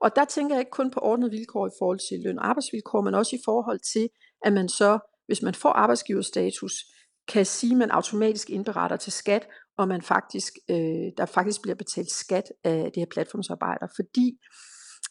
[0.00, 3.00] Og der tænker jeg ikke kun på ordnede vilkår i forhold til løn og arbejdsvilkår,
[3.00, 4.08] men også i forhold til,
[4.44, 6.72] at man så, hvis man får arbejdsgiverstatus,
[7.32, 9.46] kan sige, at man automatisk indberetter til skat,
[9.78, 14.38] og man faktisk, øh, der faktisk bliver betalt skat af det her platformsarbejder, fordi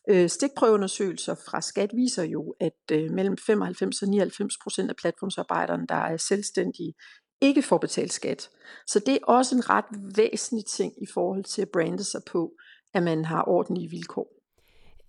[0.10, 5.88] øh, stikprøveundersøgelser fra skat viser jo, at øh, mellem 95 og 99 procent af platformsarbejderne,
[5.88, 6.93] der er selvstændige,
[7.41, 8.49] ikke får betalt skat.
[8.88, 12.51] Så det er også en ret væsentlig ting i forhold til at brande sig på,
[12.93, 14.38] at man har ordentlige vilkår.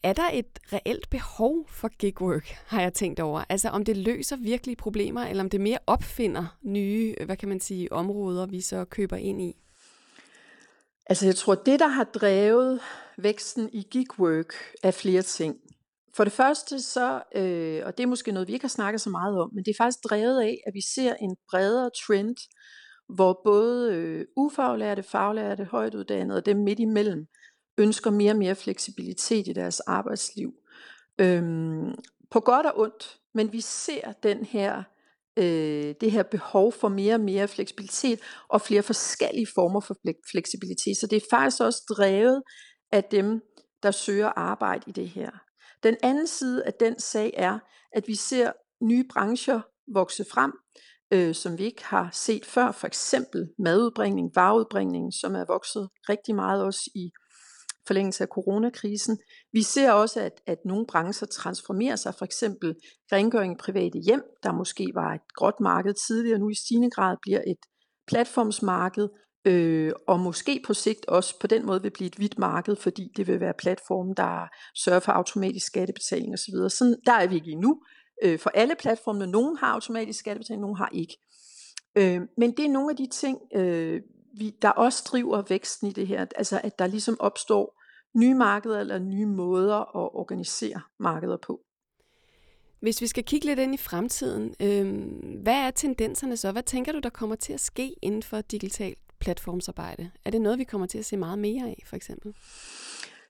[0.02, 3.44] Er der et reelt behov for gigwork, har jeg tænkt over?
[3.48, 7.60] Altså om det løser virkelige problemer, eller om det mere opfinder nye, hvad kan man
[7.60, 9.56] sige, områder, vi så køber ind i?
[11.06, 12.80] Altså jeg tror, det der har drevet
[13.18, 15.56] væksten i gigwork er flere ting.
[16.14, 19.10] For det første så, øh, og det er måske noget, vi ikke har snakket så
[19.10, 22.36] meget om, men det er faktisk drevet af, at vi ser en bredere trend,
[23.08, 27.26] hvor både øh, ufaglærte, faglærte, højtuddannede og dem midt imellem
[27.78, 30.52] ønsker mere og mere fleksibilitet i deres arbejdsliv.
[31.18, 31.94] Øhm,
[32.30, 34.82] på godt og ondt, men vi ser den her,
[35.36, 39.96] øh, det her behov for mere og mere fleksibilitet og flere forskellige former for
[40.30, 40.96] fleksibilitet.
[40.96, 42.42] Så det er faktisk også drevet
[42.92, 43.40] af dem,
[43.82, 45.30] der søger arbejde i det her.
[45.82, 47.58] Den anden side af den sag er,
[47.92, 48.52] at vi ser
[48.82, 49.60] nye brancher
[49.94, 50.52] vokse frem,
[51.12, 52.72] øh, som vi ikke har set før.
[52.72, 57.10] For eksempel madudbringning, vareudbringning, som er vokset rigtig meget også i
[57.90, 59.18] forlængelse af coronakrisen.
[59.52, 62.74] Vi ser også, at, at nogle brancher transformerer sig, for eksempel
[63.12, 67.16] rengøring i private hjem, der måske var et gråt marked tidligere, nu i stigende grad
[67.22, 67.62] bliver et
[68.06, 69.08] platformsmarked,
[69.44, 73.12] øh, og måske på sigt også på den måde vil blive et hvidt marked, fordi
[73.16, 74.48] det vil være platformen, der
[74.84, 76.68] sørger for automatisk skattebetaling osv.
[76.68, 77.82] Sådan, der er vi ikke endnu.
[78.24, 81.16] Øh, for alle platformene, nogen har automatisk skattebetaling, nogen har ikke.
[81.98, 84.00] Øh, men det er nogle af de ting, øh,
[84.38, 87.79] vi, der også driver væksten i det her, altså at der ligesom opstår
[88.16, 91.60] nye markeder eller nye måder at organisere markeder på.
[92.80, 96.52] Hvis vi skal kigge lidt ind i fremtiden, øh, hvad er tendenserne så?
[96.52, 100.10] Hvad tænker du, der kommer til at ske inden for digitalt platformsarbejde?
[100.24, 102.34] Er det noget, vi kommer til at se meget mere af, for eksempel?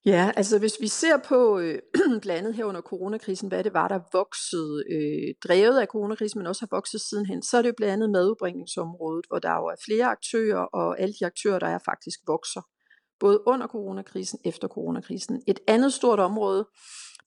[0.04, 1.78] Ja, altså hvis vi ser på øh,
[2.22, 6.46] blandt andet her under coronakrisen, hvad det var, der voksede, øh, drevet af coronakrisen, men
[6.46, 9.76] også har vokset sidenhen, så er det jo blandt andet madudbringningsområdet, hvor der jo er
[9.84, 12.62] flere aktører, og alle de aktører, der er faktisk vokser,
[13.20, 15.42] både under coronakrisen, efter coronakrisen.
[15.46, 16.68] Et andet stort område,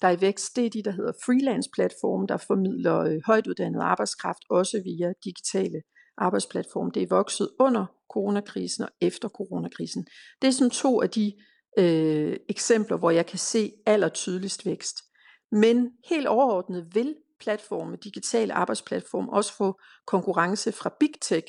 [0.02, 4.82] der er i vækst, det er de, der hedder freelance-platforme, der formidler øh, arbejdskraft, også
[4.84, 5.82] via digitale
[6.18, 6.92] arbejdsplatforme.
[6.94, 10.06] Det er vokset under coronakrisen og efter coronakrisen.
[10.42, 11.34] Det er som to af de
[11.80, 14.98] øh, eksempler, hvor jeg kan se allertydeligst vækst.
[15.52, 21.48] Men helt overordnet vil platforme, digitale arbejdsplatforme, også få konkurrence fra Big Tech,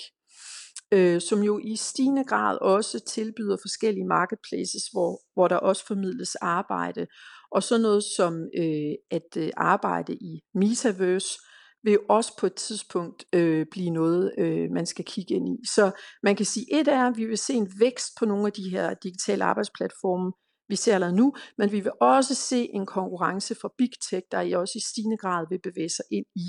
[0.93, 6.35] øh, som jo i stigende grad også tilbyder forskellige marketplaces, hvor, hvor der også formidles
[6.35, 7.07] arbejde.
[7.53, 11.39] Og så noget som øh, at øh, arbejde i Metaverse,
[11.85, 15.67] vil også på et tidspunkt øh, blive noget, øh, man skal kigge ind i.
[15.67, 15.91] Så
[16.23, 18.71] man kan sige, et er, at vi vil se en vækst på nogle af de
[18.71, 20.33] her digitale arbejdsplatforme,
[20.69, 24.41] vi ser allerede nu, men vi vil også se en konkurrence fra Big Tech, der
[24.41, 26.47] i også i stigende grad vil bevæge sig ind i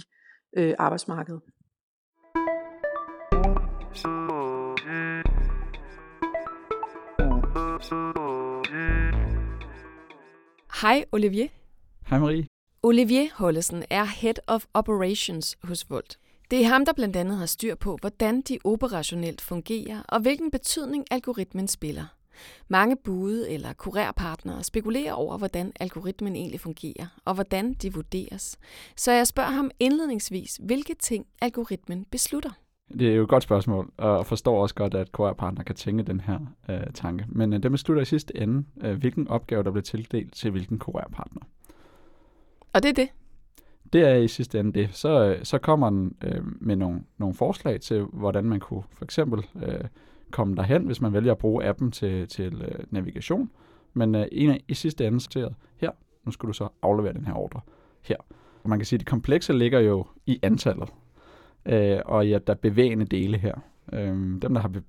[0.58, 1.42] øh, arbejdsmarkedet.
[10.82, 11.48] Hej Olivier.
[12.08, 12.48] Hej Marie.
[12.84, 16.20] Olivier Hollesen er Head of Operations hos Volt.
[16.52, 20.52] Det er ham, der blandt andet har styr på, hvordan de operationelt fungerer, og hvilken
[20.52, 22.06] betydning algoritmen spiller.
[22.68, 28.58] Mange bude- eller kurerpartnere spekulerer over, hvordan algoritmen egentlig fungerer, og hvordan de vurderes.
[28.96, 32.52] Så jeg spørger ham indledningsvis, hvilke ting algoritmen beslutter.
[32.94, 36.20] Det er jo et godt spørgsmål, og forstår også godt, at QR-partner kan tænke den
[36.20, 37.26] her øh, tanke.
[37.30, 40.80] Men øh, det beslutter i sidste ende, øh, hvilken opgave, der bliver tildelt til hvilken
[40.80, 41.42] QR-partner.
[42.74, 43.10] Og det er det?
[43.94, 44.90] Det er i sidste ende det.
[44.92, 49.06] Så, øh, så kommer den øh, med nogle, nogle forslag til, hvordan man kunne for
[49.06, 49.86] eksempel øh,
[50.32, 53.50] komme derhen, hvis man vælger at bruge appen til, til øh, navigation.
[53.94, 55.92] Men øh, en af, i sidste ende så her,
[56.26, 57.62] nu skal du så aflevere den her ordre
[58.02, 58.18] her.
[58.64, 60.90] Og man kan sige, at det komplekse ligger jo i antallet,
[61.66, 63.56] øh, og ja, der er bevægende dele her.
[63.94, 64.84] Øh, dem, der har be-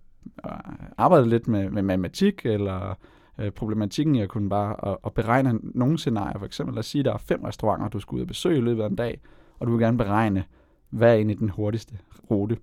[0.46, 0.52] øh,
[0.98, 2.98] arbejdet lidt med, med matematik eller
[3.38, 6.38] øh, problematikken i at kunne bare at, at beregne nogle scenarier.
[6.38, 8.58] For eksempel, lad os sige, at der er fem restauranter, du skal ud og besøge
[8.58, 9.20] i løbet af en dag,
[9.58, 10.44] og du vil gerne beregne,
[10.90, 11.98] hvad er egentlig den hurtigste
[12.30, 12.56] rute.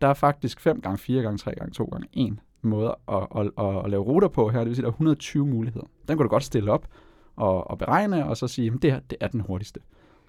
[0.00, 3.66] Der er faktisk 5 gange 4 gange 3 gange 2 gange 1 måder at, at,
[3.66, 4.58] at, at lave ruter på her.
[4.58, 5.86] Det vil sige, at der er 120 muligheder.
[6.08, 6.86] Den kan du godt stille op
[7.36, 9.80] og, og beregne, og så sige, at det her det er den hurtigste.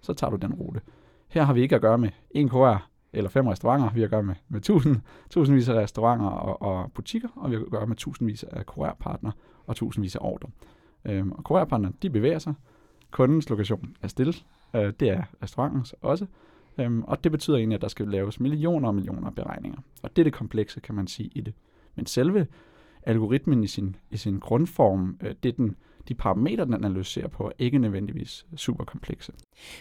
[0.01, 0.81] Så tager du den rute.
[1.27, 3.89] Her har vi ikke at gøre med en QR eller fem restauranter.
[3.93, 4.95] Vi har at gøre med, med tusind,
[5.29, 9.33] tusindvis af restauranter og, og butikker, og vi har at gøre med tusindvis af QR-partnere
[9.67, 10.49] og tusindvis af ordre.
[11.05, 12.53] Øhm, og QR-partnerne, de bevæger sig.
[13.11, 14.33] Kundens lokation er stille.
[14.75, 16.25] Øh, det er restaurantens også.
[16.77, 19.79] Øhm, og det betyder egentlig, at der skal laves millioner og millioner af beregninger.
[20.03, 21.53] Og det er det komplekse, kan man sige, i det.
[21.95, 22.47] Men selve
[23.03, 25.75] algoritmen i sin, i sin grundform, øh, det er den,
[26.07, 29.31] de parametre, den analyserer på, er ikke nødvendigvis super komplekse.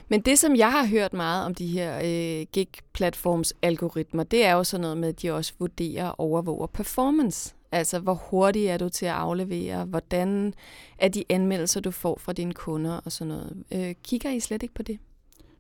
[0.09, 4.53] Men det, som jeg har hørt meget om de her øh, gig-platforms algoritmer, det er
[4.53, 7.55] jo sådan noget med, at de også vurderer og overvåger performance.
[7.73, 9.85] Altså, hvor hurtigt er du til at aflevere?
[9.85, 10.55] Hvordan
[10.99, 13.65] er de anmeldelser, du får fra dine kunder og sådan noget?
[13.73, 14.99] Øh, kigger I slet ikke på det?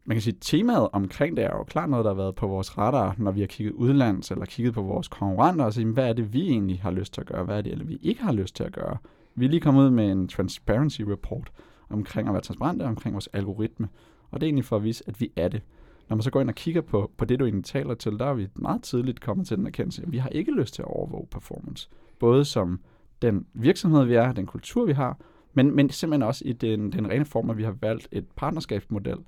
[0.05, 2.47] Man kan sige, at temaet omkring det er jo klart noget, der har været på
[2.47, 6.09] vores radar, når vi har kigget udlands eller kigget på vores konkurrenter og sige, hvad
[6.09, 7.45] er det, vi egentlig har lyst til at gøre?
[7.45, 8.97] Hvad er det, eller vi ikke har lyst til at gøre?
[9.37, 11.53] Vi er lige kommet ud med en transparency report
[11.89, 13.89] omkring at være transparente omkring vores algoritme.
[14.31, 15.63] Og det er egentlig for at vise, at vi er det.
[16.09, 18.27] Når man så går ind og kigger på, på det, du egentlig taler til, der
[18.27, 20.89] er vi meget tidligt kommet til den erkendelse, at vi har ikke lyst til at
[20.89, 21.89] overvåge performance.
[22.19, 22.81] Både som
[23.23, 25.19] den virksomhed, vi er, den kultur, vi har,
[25.55, 29.19] men, men simpelthen også i den, den rene form, at vi har valgt et partnerskabsmodel,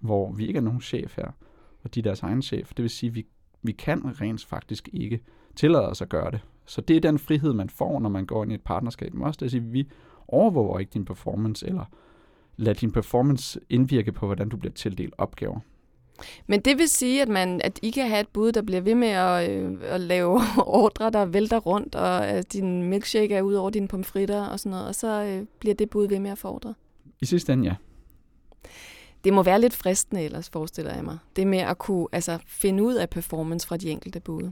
[0.00, 1.30] hvor vi ikke er nogen chef her,
[1.82, 2.68] og de er deres egen chef.
[2.68, 3.26] Det vil sige, at vi,
[3.62, 5.20] vi kan rent faktisk ikke
[5.56, 6.40] tillade os at gøre det.
[6.66, 9.14] Så det er den frihed, man får, når man går ind i et partnerskab.
[9.14, 9.88] Men også det at sige, at vi
[10.28, 11.84] overvåger ikke din performance, eller
[12.56, 15.60] lad din performance indvirke på, hvordan du bliver tildelt opgaver.
[16.46, 18.94] Men det vil sige, at, man, at I kan have et bud, der bliver ved
[18.94, 20.40] med at, øh, at lave
[20.84, 24.70] ordre, der vælter rundt, og at din milkshake er ud over dine pomfritter og sådan
[24.70, 26.74] noget, og så øh, bliver det bud ved med at fordre.
[27.20, 27.74] I sidste ende, ja.
[29.28, 31.18] Det må være lidt fristende ellers, forestiller jeg mig.
[31.36, 34.50] Det med at kunne altså, finde ud af performance fra de enkelte bud.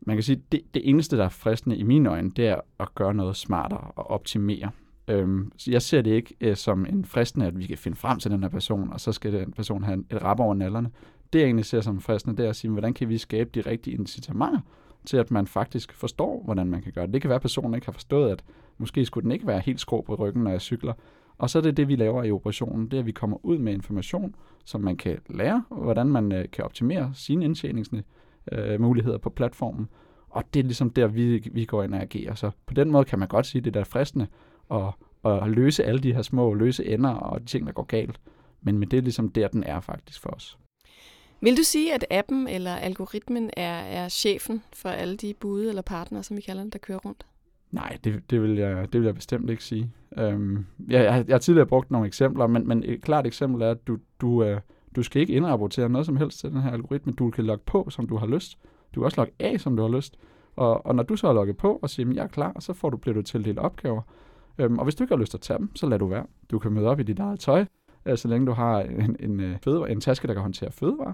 [0.00, 2.60] Man kan sige, at det, det eneste, der er fristende i mine øjne, det er
[2.80, 4.70] at gøre noget smartere og optimere.
[5.08, 8.18] Øhm, så jeg ser det ikke øh, som en fristende, at vi kan finde frem
[8.18, 10.90] til den her person, og så skal den person have et rap over nallerne.
[11.32, 13.60] Det jeg egentlig ser som fristende, det er at sige, hvordan kan vi skabe de
[13.60, 14.60] rigtige incitamenter
[15.06, 17.14] til, at man faktisk forstår, hvordan man kan gøre det.
[17.14, 18.44] Det kan være, at personen ikke har forstået, at
[18.78, 20.92] måske skulle den ikke være helt skrå på ryggen, når jeg cykler.
[21.38, 23.58] Og så er det det, vi laver i operationen, det er, at vi kommer ud
[23.58, 29.30] med information, som man kan lære, hvordan man øh, kan optimere sine indtjeningsmuligheder øh, på
[29.30, 29.88] platformen.
[30.28, 32.34] Og det er ligesom der, vi, vi går ind og agerer.
[32.34, 34.26] Så på den måde kan man godt sige, at det der er fristende
[34.72, 34.84] at,
[35.24, 38.20] at løse alle de her små løse ender og de ting, der går galt.
[38.62, 40.58] Men, men det er ligesom der, den er faktisk for os.
[41.40, 45.82] Vil du sige, at appen eller algoritmen er, er chefen for alle de bude eller
[45.82, 47.26] partnere, som vi kalder dem, der kører rundt?
[47.74, 49.90] Nej, det, det, vil, jeg, det vil jeg bestemt ikke sige.
[50.18, 53.70] Øhm, jeg, jeg, jeg har tidligere brugt nogle eksempler, men, men et klart eksempel er,
[53.70, 54.60] at du, du, øh,
[54.96, 57.12] du skal ikke indrapportere noget som helst til den her algoritme.
[57.12, 58.58] Du kan logge på, som du har lyst.
[58.94, 60.16] Du kan også logge af, som du har lyst.
[60.56, 62.72] Og, og når du så har logget på og siger, at jeg er klar, så
[62.72, 64.02] får du, bliver du tildelt opgaver.
[64.58, 66.26] Øhm, og hvis du ikke har lyst til at tage dem, så lad du være.
[66.50, 67.64] Du kan møde op i dit eget tøj,
[68.06, 71.12] øh, så længe du har en, en, øh, fødevare, en taske, der kan håndtere fødevarer.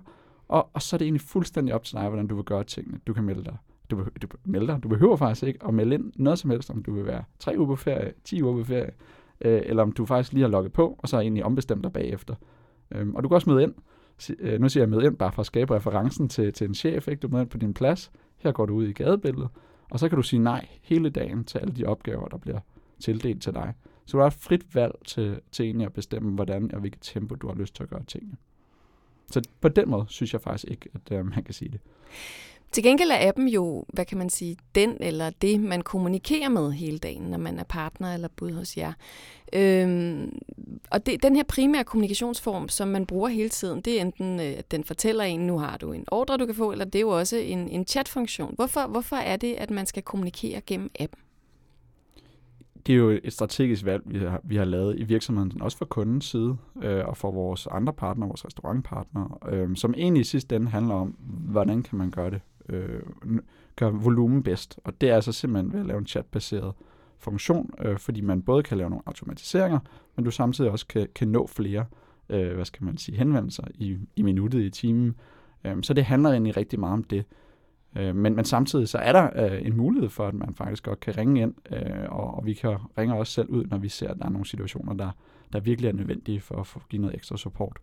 [0.48, 3.00] Og, og så er det egentlig fuldstændig op til dig, hvordan du vil gøre tingene.
[3.06, 3.56] Du kan melde dig.
[3.90, 4.82] Du, du, melde dig.
[4.82, 7.54] du behøver faktisk ikke at melde ind noget som helst, om du vil være tre
[7.56, 8.90] uger på ferie, 10 uger på ferie,
[9.40, 11.92] øh, eller om du faktisk lige har logget på, og så er egentlig ombestemt dig
[11.92, 12.34] bagefter.
[12.90, 13.74] Øhm, og du kan også møde ind.
[14.38, 17.08] Øh, nu siger jeg møde ind, bare for at skabe referencen til, til en chef.
[17.08, 17.20] Ikke?
[17.20, 18.10] Du møder ind på din plads.
[18.36, 19.48] Her går du ud i gadebilledet.
[19.90, 22.58] Og så kan du sige nej hele dagen til alle de opgaver, der bliver
[23.00, 23.74] tildelt til dig.
[24.06, 27.34] Så du har et frit valg til, til egentlig at bestemme, hvordan og hvilket tempo
[27.34, 28.36] du har lyst til at gøre tingene.
[29.30, 31.80] Så på den måde synes jeg faktisk ikke, at øh, man kan sige det.
[32.72, 36.72] Til gengæld er appen jo, hvad kan man sige, den eller det, man kommunikerer med
[36.72, 38.92] hele dagen, når man er partner eller bud hos jer.
[39.52, 40.38] Øhm,
[40.90, 44.54] og det, den her primære kommunikationsform, som man bruger hele tiden, det er enten, øh,
[44.58, 47.00] at den fortæller en, nu har du en ordre, du kan få, eller det er
[47.00, 48.54] jo også en, en chatfunktion.
[48.54, 51.20] Hvorfor, hvorfor er det, at man skal kommunikere gennem appen?
[52.86, 55.84] det er jo et strategisk valg, vi har, vi har lavet i virksomheden, også for
[55.84, 60.56] kundens side øh, og for vores andre partnere, vores restaurantpartnere, øh, som egentlig i sidste
[60.56, 61.16] ende handler om,
[61.50, 62.40] hvordan kan man gøre det,
[62.72, 63.02] øh,
[63.76, 64.78] gør volumen bedst.
[64.84, 66.72] Og det er altså simpelthen ved at lave en chatbaseret
[67.18, 69.78] funktion, øh, fordi man både kan lave nogle automatiseringer,
[70.16, 71.84] men du samtidig også kan, kan nå flere,
[72.28, 75.14] øh, hvad skal man sige, henvendelser i, i minuttet, i timen.
[75.64, 77.24] Øh, så det handler egentlig rigtig meget om det.
[77.96, 81.00] Øh, men, men samtidig så er der øh, en mulighed for, at man faktisk godt
[81.00, 84.08] kan ringe ind, øh, og, og vi kan ringe også selv ud, når vi ser,
[84.08, 85.10] at der er nogle situationer, der,
[85.52, 87.78] der virkelig er nødvendige for, at give noget ekstra support.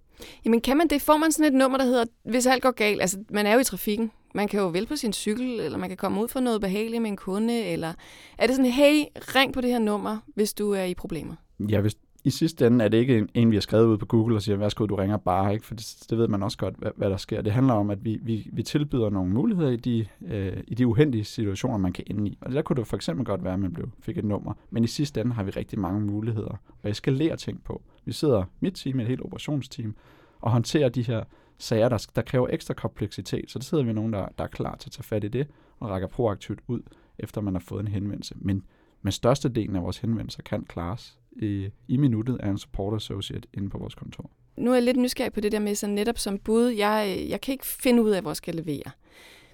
[0.46, 1.02] Jamen kan man det?
[1.02, 3.60] Får man sådan et nummer, der hedder, hvis alt går galt, altså man er jo
[3.60, 6.40] i trafikken, man kan jo vælge på sin cykel, eller man kan komme ud for
[6.40, 7.94] noget behageligt med en kunde, eller
[8.38, 11.36] er det sådan, hey, ring på det her nummer, hvis du er i problemer?
[11.70, 11.96] Ja, hvis,
[12.28, 14.56] i sidste ende er det ikke en, vi har skrevet ud på Google og siger,
[14.56, 15.66] værsgo, du ringer bare, ikke?
[15.66, 17.42] for det, det ved man også godt, hvad, hvad der sker.
[17.42, 20.88] Det handler om, at vi, vi, vi tilbyder nogle muligheder i de, øh, i de
[20.88, 22.38] uheldige situationer, man kan ende i.
[22.42, 24.54] Og der kunne det for eksempel godt være, at man blev, fik et nummer.
[24.70, 27.82] Men i sidste ende har vi rigtig mange muligheder at eskalere ting på.
[28.06, 29.96] Vi sidder, mit team, et helt operationsteam,
[30.40, 31.24] og håndterer de her
[31.58, 33.52] sager, der, der kræver ekstra kompleksitet.
[33.52, 35.48] Så der sidder vi nogen, der, der er klar til at tage fat i det,
[35.80, 36.82] og rækker proaktivt ud,
[37.20, 38.36] efter man har fået en henvendelse.
[38.38, 38.64] Men
[39.02, 43.70] men størstedelen af vores henvendelser kan klares i, i minuttet af en support associate inde
[43.70, 44.30] på vores kontor.
[44.58, 47.42] Nu er jeg lidt nysgerrig på det der med, så netop som bud, jeg, jeg
[47.42, 48.92] kan ikke finde ud af, hvor jeg skal levere.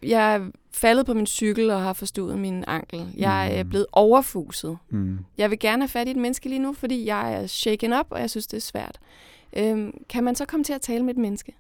[0.04, 3.14] Jeg er faldet på min cykel og har forstået min ankel.
[3.18, 3.60] Jeg mm.
[3.60, 4.78] er blevet overfuset.
[4.90, 5.20] Mm.
[5.38, 8.08] Jeg vil gerne have fat i et menneske lige nu, fordi jeg er shaken up,
[8.10, 9.00] og jeg synes, det er svært.
[9.58, 11.54] Øhm, kan man så komme til at tale med et menneske?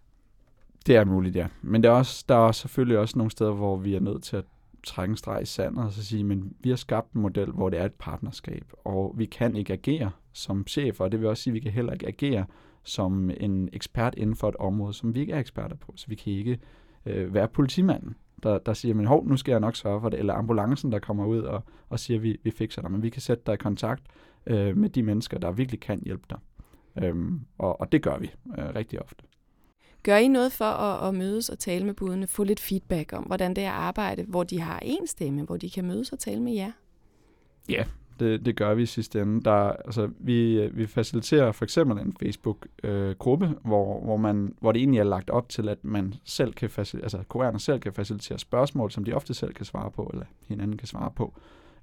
[0.85, 1.47] Det er muligt, ja.
[1.61, 4.35] Men der er, også, der er selvfølgelig også nogle steder, hvor vi er nødt til
[4.35, 4.45] at
[4.83, 7.69] trække en streg i sandet og så sige, men vi har skabt en model, hvor
[7.69, 11.43] det er et partnerskab, og vi kan ikke agere som chefer, og det vil også
[11.43, 12.45] sige, at vi kan heller ikke agere
[12.83, 15.93] som en ekspert inden for et område, som vi ikke er eksperter på.
[15.95, 16.59] Så vi kan ikke
[17.05, 20.19] øh, være politimanden, der, der siger, men hov, nu skal jeg nok sørge for det,
[20.19, 22.91] eller ambulancen, der kommer ud og, og siger, vi, vi fikser dig.
[22.91, 24.03] Men vi kan sætte dig i kontakt
[24.47, 26.37] øh, med de mennesker, der virkelig kan hjælpe dig.
[27.03, 29.23] Øhm, og, og det gør vi øh, rigtig ofte.
[30.03, 33.23] Gør I noget for at, at mødes og tale med budene, få lidt feedback om,
[33.23, 36.19] hvordan det er at arbejde, hvor de har en stemme, hvor de kan mødes og
[36.19, 36.71] tale med jer?
[37.69, 37.83] Ja,
[38.19, 39.43] det, det gør vi i sidste ende.
[39.43, 44.71] Der, altså, vi, øh, vi faciliterer for eksempel en Facebook-gruppe, øh, hvor, hvor, man, hvor
[44.71, 48.39] det egentlig er lagt op til, at man selv kan altså kurerne selv kan facilitere
[48.39, 51.33] spørgsmål, som de ofte selv kan svare på, eller hinanden kan svare på.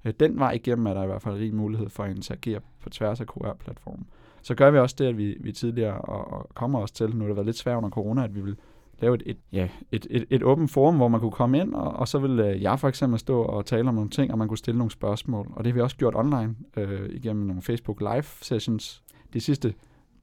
[0.05, 2.89] Øh, den vej igennem er der i hvert fald rig mulighed for at interagere på
[2.89, 4.07] tværs af QR-platformen.
[4.41, 7.19] Så gør vi også det, at vi, vi tidligere, og, og kommer også til, nu
[7.19, 8.55] har det været lidt svært under corona, at vi vil
[8.99, 11.93] lave et, et, ja, et, et, et åbent forum, hvor man kunne komme ind, og,
[11.93, 14.47] og så ville øh, jeg for eksempel stå og tale om nogle ting, og man
[14.47, 15.47] kunne stille nogle spørgsmål.
[15.55, 19.03] Og det har vi også gjort online øh, igennem nogle Facebook Live sessions.
[19.33, 19.73] De sidste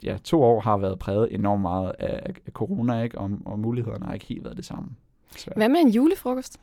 [0.03, 3.19] ja, to år har været præget enormt meget af, af corona, ikke?
[3.19, 4.89] Og, og mulighederne har ikke helt været det samme.
[5.37, 5.51] Så.
[5.57, 6.61] Hvad med en julefrokost?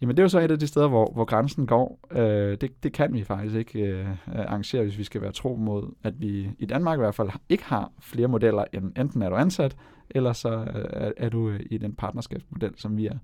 [0.00, 2.00] Jamen det er jo så et af de steder, hvor, hvor grænsen går.
[2.10, 5.94] Øh, det, det kan vi faktisk ikke øh, arrangere, hvis vi skal være tro mod,
[6.04, 9.36] at vi i Danmark i hvert fald ikke har flere modeller, end enten er du
[9.36, 9.76] ansat,
[10.10, 13.16] eller så øh, er, er du øh, i den partnerskabsmodel, som vi er.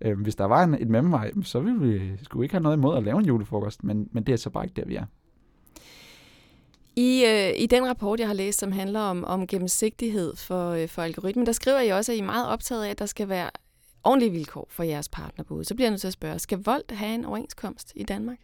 [0.00, 2.96] Øh, hvis der var en, et mellemvej, så ville vi skulle ikke have noget imod
[2.96, 5.04] at lave en julefrokost, men, men det er så bare ikke der, vi er.
[6.96, 10.88] I, øh, I den rapport, jeg har læst, som handler om, om gennemsigtighed for, øh,
[10.88, 13.28] for algoritmen, der skriver I også, at I er meget optaget af, at der skal
[13.28, 13.50] være
[14.04, 15.64] ordentlige vilkår for jeres partnerbud.
[15.64, 18.38] Så bliver jeg nødt til at spørge, skal Volt have en overenskomst i Danmark?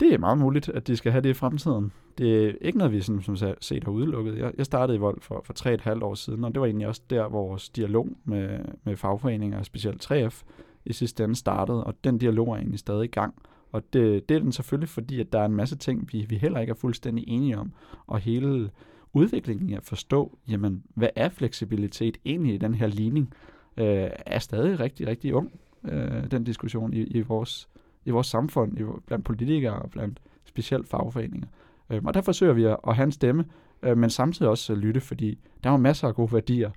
[0.00, 1.92] Det er meget muligt, at de skal have det i fremtiden.
[2.18, 4.38] Det er ikke noget, vi sådan, som set har udelukket.
[4.38, 6.66] Jeg, jeg startede i Vold for, for tre et halvt år siden, og det var
[6.66, 10.42] egentlig også der, vores dialog med, med fagforeninger, specielt 3F,
[10.84, 13.34] i sidste ende startede, og den dialog er egentlig stadig i gang.
[13.72, 16.36] Og det, det er den selvfølgelig, fordi at der er en masse ting, vi, vi
[16.36, 17.72] heller ikke er fuldstændig enige om,
[18.06, 18.70] og hele
[19.12, 23.32] udviklingen i at forstå, jamen, hvad er fleksibilitet egentlig i den her ligning,
[23.76, 25.52] øh, er stadig rigtig, rigtig ung,
[25.84, 27.68] øh, den diskussion i, i, vores,
[28.04, 31.48] i vores samfund, i, blandt politikere og blandt specielt fagforeninger.
[31.90, 33.44] Øh, og der forsøger vi at, at have en stemme,
[33.82, 36.70] øh, men samtidig også lytte, fordi der er masser af gode værdier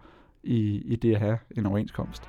[0.43, 2.23] i, i det at have en overenskomst.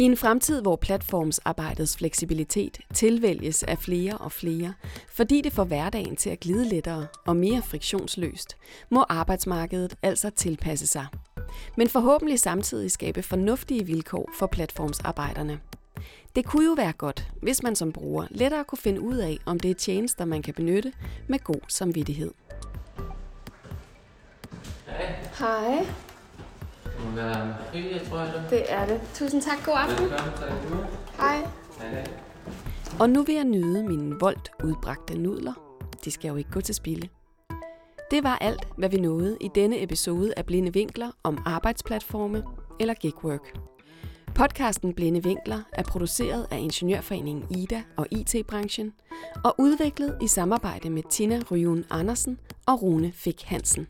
[0.00, 4.74] I en fremtid, hvor platformsarbejdets fleksibilitet tilvælges af flere og flere,
[5.08, 8.56] fordi det får hverdagen til at glide lettere og mere friktionsløst,
[8.90, 11.06] må arbejdsmarkedet altså tilpasse sig.
[11.76, 15.60] Men forhåbentlig samtidig skabe fornuftige vilkår for platformsarbejderne.
[16.36, 19.60] Det kunne jo være godt, hvis man som bruger lettere kunne finde ud af, om
[19.60, 20.92] det er tjenester, man kan benytte
[21.28, 22.30] med god samvittighed.
[25.38, 25.76] Hej.
[25.76, 25.86] Hej.
[27.00, 28.44] Det må være tror jeg.
[28.50, 29.00] Det er det.
[29.14, 29.64] Tusind tak.
[29.64, 30.04] God aften.
[30.04, 30.32] Velkommen.
[30.36, 30.50] Tak.
[31.16, 31.46] Hej.
[31.78, 32.06] Hej.
[33.00, 35.52] Og nu vil jeg nyde mine voldt udbragte nudler.
[36.04, 37.08] De skal jo ikke gå til spilde.
[38.10, 42.44] Det var alt, hvad vi nåede i denne episode af Blinde Vinkler om arbejdsplatforme
[42.80, 43.58] eller gigwork.
[44.34, 48.92] Podcasten Blinde Vinkler er produceret af Ingeniørforeningen IDA og IT-branchen
[49.44, 53.88] og udviklet i samarbejde med Tina Ryun Andersen og Rune Fik Hansen.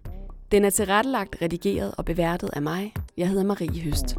[0.53, 2.93] Den er tilrettelagt, redigeret og beværtet af mig.
[3.17, 4.17] Jeg hedder Marie Høst.